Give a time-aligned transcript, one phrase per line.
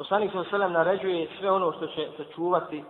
[0.00, 2.84] Poslanik sa selem naređuje sve ono što će sačuvati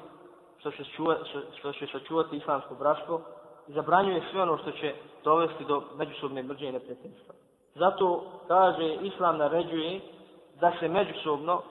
[0.58, 3.20] što će, čuva, što, što će sačuvati islamsko bratstvo
[3.68, 4.94] i zabranjuje sve ono što će
[5.24, 7.34] dovesti do međusobne mrđe i neprijateljstva.
[7.74, 10.00] Zato kaže islam naređuje
[10.60, 11.62] da se međusobno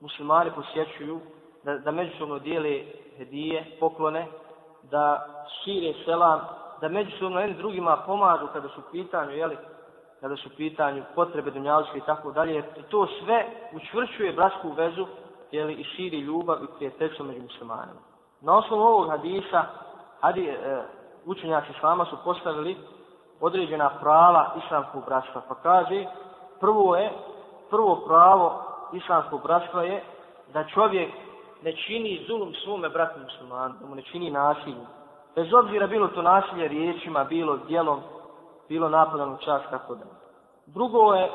[0.00, 1.20] muslimani posjećuju,
[1.64, 2.84] da, da međusobno dijele
[3.16, 4.26] hedije, poklone,
[4.82, 5.26] da
[5.62, 6.40] šire selam,
[6.80, 9.56] da međusobno jedni drugima pomažu kada su u pitanju, jeli,
[10.26, 15.06] kada su u pitanju potrebe dunjaličke i tako dalje, to sve učvršuje bratsku vezu
[15.50, 18.00] jeli, i širi ljubav i prijateljstvo među muslimanima.
[18.40, 19.64] Na osnovu ovog hadisa,
[20.20, 20.82] hadi, e,
[21.26, 22.76] učenjaci islama su postavili
[23.40, 25.42] određena prava islamskog bratstva.
[25.48, 26.04] Pa kaže,
[26.60, 27.10] prvo je,
[27.70, 28.62] prvo pravo
[28.92, 30.02] islamskog bratstva je
[30.52, 31.10] da čovjek
[31.62, 34.86] ne čini zulum svome bratu muslimanu, da mu ne čini nasilje.
[35.34, 38.00] Bez obzira bilo to nasilje riječima, bilo djelom,
[38.68, 40.04] bilo napadan u čas, tako da.
[40.66, 41.30] Drugo je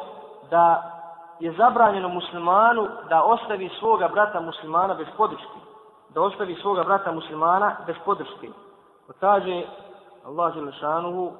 [0.49, 0.91] da
[1.40, 5.59] je zabranjeno muslimanu da ostavi svoga brata muslimana bez podrške.
[6.09, 8.49] Da ostavi svoga brata muslimana bez podrške.
[9.07, 9.63] Pa kaže
[10.26, 11.32] Allah Želešanuhu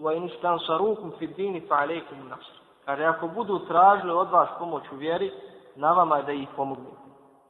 [0.00, 2.62] wa in istan sarukum fi dini fa alaikum nasr.
[2.84, 5.32] Kaže, ako budu tražili od vas pomoć u vjeri,
[5.76, 6.96] na vama je da ih pomognete.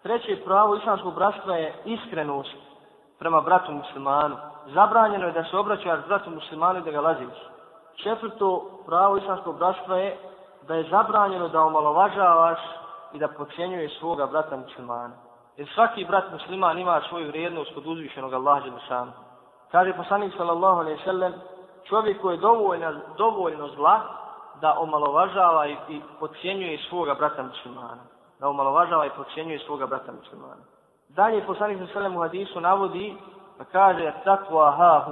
[0.03, 2.57] Treće pravo islamskog bratstva je iskrenost
[3.19, 4.37] prema bratu muslimanu.
[4.67, 7.52] Zabranjeno je da se obraćaš bratu muslimanu i da ga laziš.
[7.97, 10.19] Četvrto pravo islamskog bratstva je
[10.69, 12.59] da je zabranjeno da omalovažavaš
[13.13, 15.15] i da pocijenjuje svoga brata muslimana.
[15.57, 19.13] Jer svaki brat musliman ima svoju vrijednost kod uzvišenog Allaha Đelešanu.
[19.71, 21.33] Kaže poslanik sallallahu alaihi sallam,
[21.85, 24.01] čovjek koji je dovoljno, dovoljno zla
[24.61, 28.03] da omalovažava i, i pocijenjuje svoga brata muslimana.
[28.41, 30.63] Da omalovažava i pocijenjuje svoga brata muslimana.
[31.09, 33.17] Dalje poslanik sallallahu alaihi sallam u hadisu navodi,
[33.59, 35.05] pa kaže, takva ha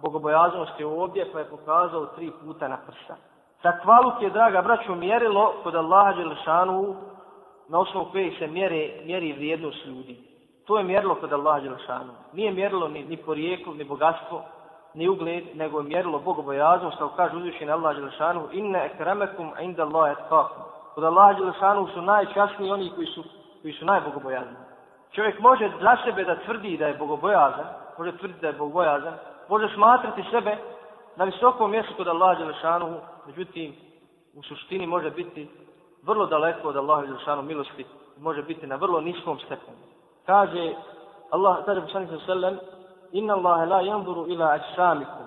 [0.00, 3.16] huna, bogobojaznost je ovdje, pa je pokazao tri puta na prsta.
[3.62, 6.96] Takvaluk je, draga braćo, mjerilo kod Allaha Đelešanu
[7.68, 10.16] na osnovu koje se mjeri, mjeri vrijednost ljudi.
[10.66, 12.12] To je mjerilo kod Allaha Đelešanu.
[12.32, 14.42] Nije mjerilo ni, ni porijeklo, ni bogatstvo,
[14.94, 20.10] ni ugled, nego je mjerilo bogobojaznost, kao kaže uzvišen Allah Đelešanu, inne ekremekum inda Allah
[20.12, 20.62] etkakum.
[20.94, 23.24] Kod Allaha Đelešanu su najčasniji oni koji su,
[23.62, 24.56] koji su najbogobojazni.
[25.12, 27.66] Čovjek može za sebe da tvrdi da je bogobojazan,
[27.98, 29.14] može tvrditi da je bogobojazan,
[29.50, 30.56] može smatrati sebe
[31.16, 32.94] na visokom mjestu kod Allaha Đelešanuhu,
[33.26, 33.74] međutim,
[34.34, 35.48] u suštini može biti
[36.02, 37.86] vrlo daleko od Allaha Đelešanu milosti,
[38.18, 39.76] može biti na vrlo niskom stepenu.
[40.26, 40.74] Kaže
[41.30, 42.58] Allah, kaže poslanik sallam,
[43.12, 45.26] inna Allahe la yanzuru ila ajsamikum,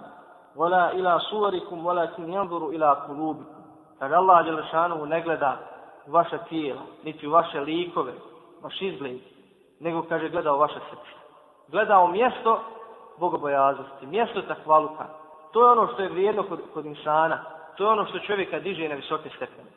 [0.56, 2.34] wala ila suvarikum, wala kin
[2.74, 3.64] ila kulubikum.
[4.00, 5.58] Kaže Allah Đelešanuhu ne gleda
[6.08, 8.14] u vaše tijela, niti u vaše likove,
[8.62, 9.20] vaš izgled,
[9.80, 11.12] nego kaže gleda u vaše srce.
[11.68, 12.60] Gleda u mjesto
[13.18, 15.06] bogobojaznosti, mjesto takvaluka,
[15.54, 17.44] To je ono što je vrijedno kod, kod insana.
[17.78, 19.70] To je ono što čovjeka diže na visoke stepene.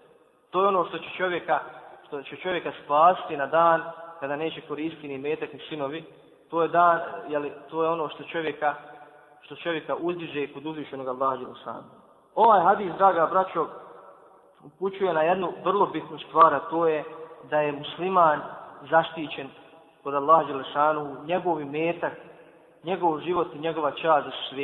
[0.51, 1.61] To je ono što će čovjeka,
[2.07, 3.83] što će čovjeka spasti na dan
[4.21, 6.05] kada neće koristiti ni metak ni sinovi.
[6.51, 8.75] To je dan, jeli, to je ono što čovjeka,
[9.41, 11.83] što čovjeka uzdiže kod uzvišenog Allaha Đelosana.
[12.35, 13.67] Ovaj hadis, draga braćo,
[14.65, 17.05] upućuje na jednu vrlo bitnu stvar, a to je
[17.51, 18.41] da je musliman
[18.91, 19.49] zaštićen
[20.03, 22.13] kod Allaha Đelosanu, njegov metak,
[22.87, 24.57] njegov život i njegova čast u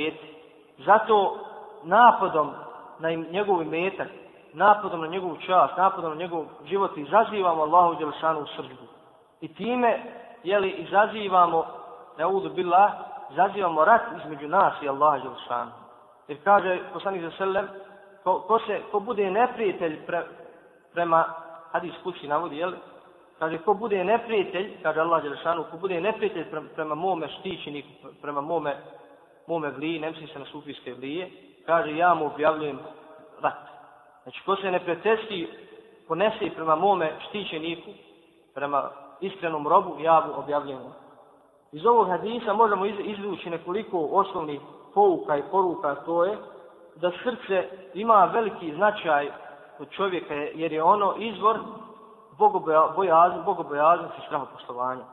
[0.79, 1.39] Zato
[1.83, 2.51] napadom
[2.99, 4.09] na njegov metak,
[4.53, 8.87] napadom na njegovu čast, napadom na njegov život izazivamo Allahu Đelšanu u srđbu.
[9.41, 9.99] I time,
[10.45, 11.67] jeli, izazivamo,
[12.19, 12.93] ne udu bila,
[13.31, 15.71] izazivamo rat između nas i Allaha Đelšanu.
[16.29, 17.69] Jer kaže poslanik za selem,
[18.25, 20.23] ko, ko, se, ko bude neprijatelj pre,
[20.95, 21.25] prema,
[21.73, 22.77] hadis kući navodi, jeli,
[23.43, 27.89] kaže ko bude neprijatelj, kaže Allah Đelešanu, ko bude neprijatelj prema, prema mome štićeniku,
[28.23, 28.77] prema mome
[29.47, 31.31] mome vlije, ne misli se na sufijske vlije,
[31.67, 32.79] kaže ja mu objavljujem
[33.41, 33.59] rat.
[34.23, 34.81] Znači, ko se ne
[36.09, 37.91] ponese prema mome štićeniku,
[38.55, 41.03] prema iskrenom robu, ja mu objavljujem rat.
[41.73, 44.61] Iz ovog hadisa možemo izvući nekoliko osnovnih
[44.95, 46.37] pouka i poruka, to je
[46.97, 49.31] da srce ima veliki značaj
[49.79, 51.59] kod čovjeka, jer je ono izvor
[52.39, 55.05] bogobojaznost, bogobojaznost i strahoposlovanja.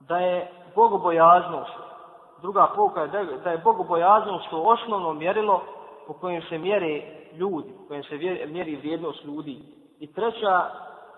[0.00, 1.90] Da je bogobojaznost
[2.42, 5.62] druga pouka je da, da je bogobojaznost to osnovno mjerilo
[6.06, 7.02] po kojem se mjere
[7.32, 9.58] ljudi, po kojem se mjeri vrijednost ljudi.
[9.98, 10.70] I treća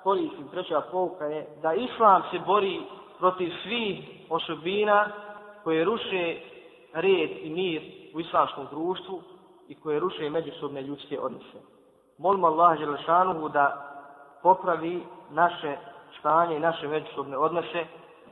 [0.02, 2.82] koristim, treća pouka je da islam se bori
[3.18, 5.08] protiv svih osobina
[5.64, 6.36] koje ruše
[6.92, 7.82] red i mir
[8.14, 9.22] u islamskom društvu
[9.68, 11.58] i koje ruše međusobne ljudske odnose.
[12.18, 13.91] Molimo Allah Želešanuhu da
[14.42, 15.76] popravi naše
[16.18, 17.84] stanje i naše međusobne odnose,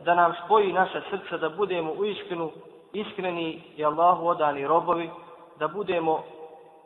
[0.05, 2.51] da nam spoji naša srca, da budemo u iskrenu
[2.93, 5.11] iskreni i Allahu odani robovi,
[5.59, 6.23] da budemo,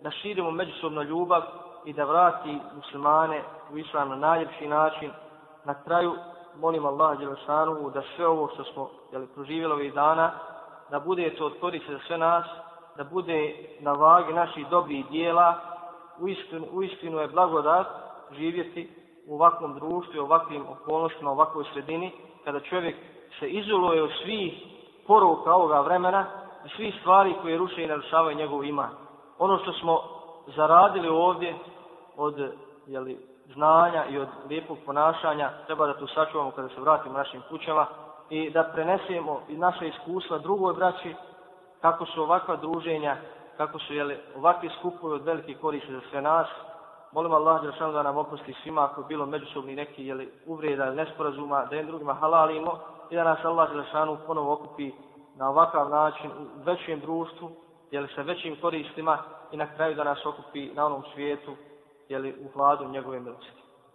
[0.00, 1.42] da širimo međusobno ljubav
[1.84, 3.42] i da vrati muslimane
[3.72, 5.10] u islam na najljepši način.
[5.64, 6.14] Na kraju
[6.60, 10.30] molim Allah Đelešanu da sve ovo što smo jeli, proživjeli ovih dana,
[10.90, 11.52] da bude to od
[11.88, 12.46] za sve nas,
[12.96, 15.54] da bude na vagi naših dobrih dijela,
[16.20, 17.86] u istinu, u istinu je blagodat
[18.32, 22.12] živjeti u ovakvom društvu, u ovakvim okolnostima, u ovakvoj sredini,
[22.44, 22.96] kada čovjek
[23.38, 24.52] se izoluje od svih
[25.06, 26.26] poruka ovoga vremena
[26.66, 28.90] i svih stvari koje ruše i narušavaju njegov iman.
[29.38, 30.00] Ono što smo
[30.56, 31.54] zaradili ovdje
[32.16, 32.52] od
[32.86, 33.18] jeli,
[33.54, 37.86] znanja i od lijepog ponašanja, treba da tu sačuvamo kada se vratimo našim kućama
[38.30, 41.14] i da prenesemo i naše iskustva drugoj braći
[41.80, 43.16] kako su ovakva druženja,
[43.56, 46.46] kako su jeli, ovakvi skupovi od velike koriste za sve nas.
[47.14, 50.96] Molim Allah Đelšanu da nam oprosti svima ako je bilo međusobni neki jeli, uvreda ili
[50.96, 52.78] nesporazuma, da jednim drugima halalimo
[53.10, 54.92] i da nas Allah Đelšanu ponovo okupi
[55.36, 57.50] na ovakav način u većem društvu,
[57.90, 59.18] jeli, sa većim koristima
[59.52, 61.52] i na kraju da nas okupi na onom svijetu,
[62.08, 63.63] jeli, u hladu njegove milosti.